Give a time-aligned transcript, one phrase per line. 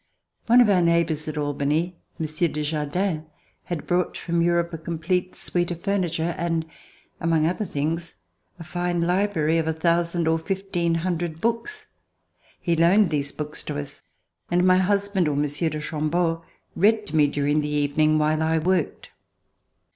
[0.47, 3.27] One of our neighbors at Albany, Monsieur De jardin,
[3.65, 6.65] had brought from Europe a complete suite of furniture, and,
[7.19, 8.15] among other things,
[8.57, 11.85] a fine library of a thousand or fifteen hundred books.
[12.59, 14.01] He loaned these books to us,
[14.49, 16.43] and my husband or Monsieur de Cham beau
[16.75, 19.11] read to me during the evening, while I worked.